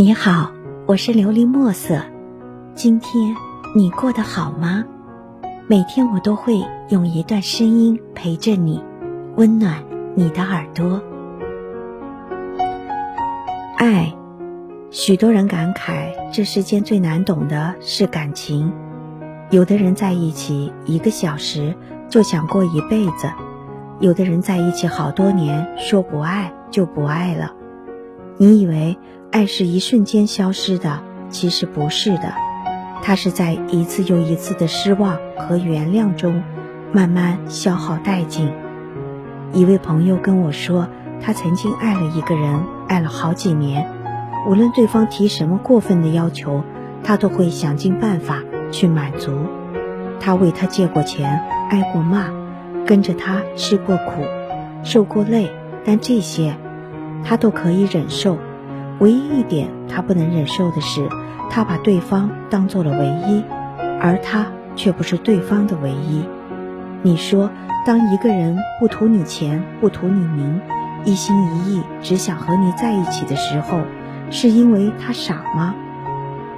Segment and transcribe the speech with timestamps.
[0.00, 0.50] 你好，
[0.86, 2.00] 我是琉璃墨色。
[2.74, 3.36] 今天
[3.76, 4.86] 你过得好吗？
[5.66, 8.82] 每天我都会用一段声音陪着你，
[9.36, 11.02] 温暖你的耳朵。
[13.76, 14.14] 爱，
[14.90, 18.72] 许多人感慨，这世间最难懂的是感情。
[19.50, 21.76] 有的人在一起一个小时
[22.08, 23.30] 就想过一辈子，
[23.98, 27.52] 有的人在一起好多年，说不爱就不爱了。
[28.38, 28.96] 你以为？
[29.32, 32.34] 爱是一瞬间消失的，其实不是的，
[33.00, 36.42] 它是在一次又一次的失望和原谅中，
[36.92, 38.52] 慢慢消耗殆尽。
[39.52, 40.88] 一位朋友跟我说，
[41.22, 43.86] 他曾经爱了一个人，爱了好几年，
[44.48, 46.64] 无论对方提什么过分的要求，
[47.04, 48.42] 他都会想尽办法
[48.72, 49.30] 去满足。
[50.18, 52.26] 他为他借过钱，挨过骂，
[52.84, 54.24] 跟着他吃过苦，
[54.82, 55.52] 受过累，
[55.84, 56.56] 但这些，
[57.24, 58.36] 他都可以忍受。
[59.00, 61.08] 唯一一点他不能忍受的是，
[61.48, 63.42] 他把对方当做了唯一，
[63.98, 66.22] 而他却不是对方的唯一。
[67.00, 67.50] 你说，
[67.86, 70.60] 当一个人不图你钱，不图你名，
[71.04, 73.78] 一心一意只想和你在一起的时候，
[74.30, 75.74] 是因为他傻吗？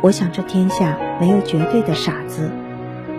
[0.00, 2.50] 我想这天下没有绝对的傻子，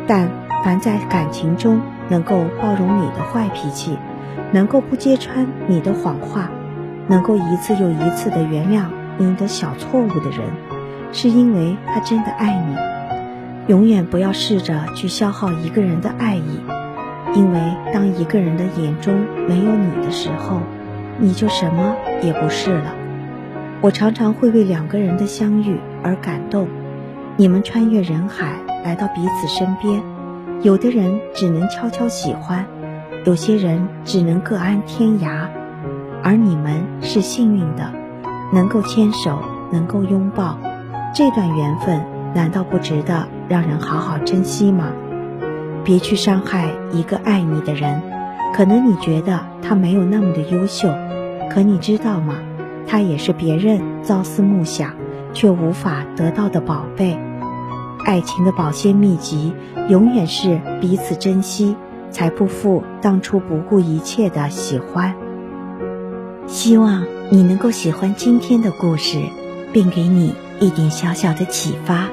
[0.06, 0.28] 但
[0.66, 1.80] 凡在感情中
[2.10, 3.98] 能够包容你的坏脾气，
[4.52, 6.52] 能够不揭穿你的谎话，
[7.08, 8.84] 能够一次又一次的原谅。
[9.20, 10.42] 赢得小错误的人，
[11.12, 12.76] 是因为他真的爱你。
[13.68, 16.60] 永远不要试着去消耗一个人的爱意，
[17.34, 17.60] 因为
[17.94, 19.14] 当一个人的眼中
[19.48, 20.60] 没有你的时候，
[21.18, 22.94] 你就什么也不是了。
[23.80, 26.68] 我常常会为两个人的相遇而感动。
[27.38, 28.54] 你们穿越人海
[28.84, 30.02] 来到彼此身边，
[30.62, 32.66] 有的人只能悄悄喜欢，
[33.26, 35.48] 有些人只能各安天涯，
[36.22, 38.03] 而你们是幸运的。
[38.54, 39.40] 能够牵手，
[39.72, 40.56] 能够拥抱，
[41.14, 42.00] 这段缘分
[42.36, 44.92] 难道不值得让人好好珍惜吗？
[45.84, 48.00] 别去伤害一个爱你的人，
[48.56, 50.88] 可能你觉得他没有那么的优秀，
[51.50, 52.36] 可你知道吗？
[52.86, 54.92] 他也是别人朝思暮想
[55.34, 57.18] 却无法得到的宝贝。
[58.06, 59.52] 爱情的保鲜秘籍，
[59.90, 61.76] 永远是彼此珍惜，
[62.12, 65.16] 才不负当初不顾一切的喜欢。
[66.46, 67.04] 希望。
[67.34, 69.20] 你能够喜欢今天的故事，
[69.72, 72.08] 并给你一点小小的启发。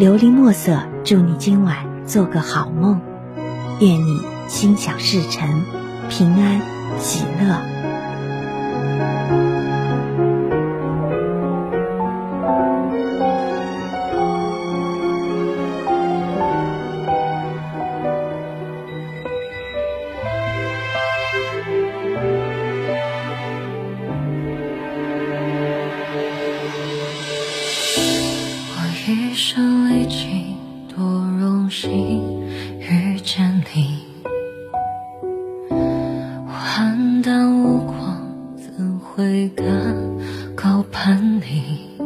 [0.00, 3.00] 琉璃墨色，祝你今晚做个好梦，
[3.78, 5.62] 愿你心想事成，
[6.08, 6.60] 平安
[6.98, 7.79] 喜乐。
[39.16, 39.66] 会敢
[40.54, 41.98] 高攀你？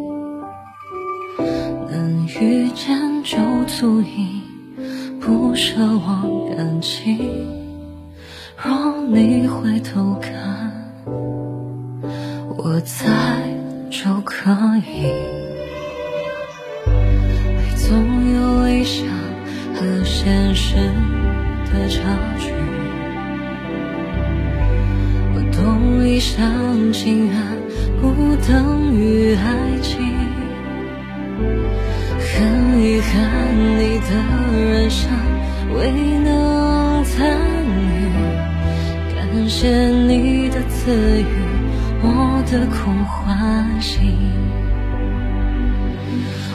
[1.90, 4.40] 能遇见就足以
[5.20, 7.18] 不奢望感情，
[8.56, 10.72] 若你回头看，
[12.56, 13.06] 我在
[13.90, 14.50] 就可
[14.86, 15.12] 以
[17.76, 18.84] 总有理。
[18.84, 19.06] 想
[19.74, 20.76] 和现实
[21.72, 22.00] 的差
[22.38, 22.50] 距，
[26.14, 27.34] 一厢情愿
[28.00, 29.42] 不等于爱
[29.82, 29.98] 情，
[32.20, 33.10] 很遗憾
[33.76, 34.10] 你的
[34.56, 35.10] 人生
[35.74, 37.36] 未能参
[37.66, 38.06] 与，
[39.16, 41.26] 感谢你的赐予，
[42.00, 43.98] 我的苦欢喜。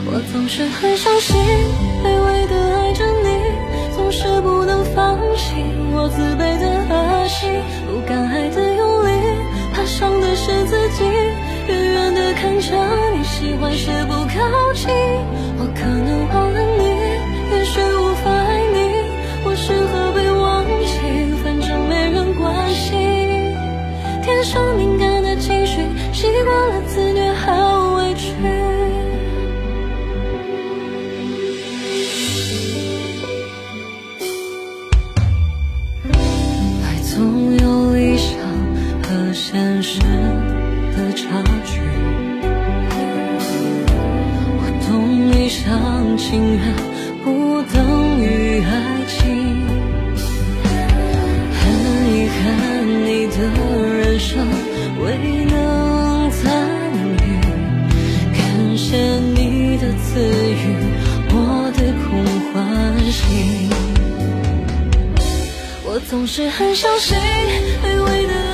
[0.06, 1.36] 我总是很伤心，
[2.02, 3.28] 卑微的爱着你，
[3.94, 5.62] 总是不能放弃。
[5.92, 8.79] 我自卑的恶心，不敢爱的，
[9.90, 11.04] 伤的是自己。
[11.66, 12.70] 远远的看着
[13.14, 14.88] 你，喜欢却不靠近。
[15.58, 16.82] 我可能忘了你，
[17.52, 18.78] 也许无法爱你。
[19.44, 20.92] 我适合被忘记，
[21.42, 22.86] 反正没人关心。
[24.22, 25.82] 天生敏感的情绪，
[26.12, 28.32] 习惯了自虐和委屈。
[36.84, 37.79] 爱总有
[46.20, 46.76] 情愿
[47.24, 49.66] 不等于爱情
[51.56, 51.62] 很
[52.12, 52.38] 遗憾
[53.06, 53.36] 你的
[53.96, 54.46] 人生
[55.02, 57.16] 未能参与
[58.36, 58.98] 感谢
[59.34, 60.76] 你的赐予
[61.30, 63.70] 我的空欢喜
[65.86, 67.16] 我总是很小心
[67.82, 68.49] 卑微的